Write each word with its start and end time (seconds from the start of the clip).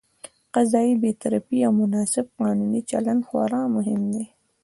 قضايي 0.55 0.93
بېطرفي 1.01 1.57
او 1.67 1.71
مناسب 1.81 2.25
قانوني 2.39 2.81
چلند 2.89 3.21
خورا 3.27 3.61
مهم 3.75 4.01
دي. 4.13 4.25